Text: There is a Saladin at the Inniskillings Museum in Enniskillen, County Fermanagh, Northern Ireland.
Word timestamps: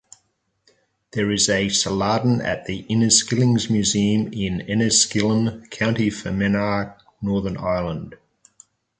There 1.11 1.29
is 1.29 1.47
a 1.47 1.69
Saladin 1.69 2.41
at 2.41 2.65
the 2.65 2.85
Inniskillings 2.85 3.69
Museum 3.69 4.33
in 4.33 4.61
Enniskillen, 4.67 5.67
County 5.69 6.09
Fermanagh, 6.09 6.95
Northern 7.21 7.55
Ireland. 7.55 8.15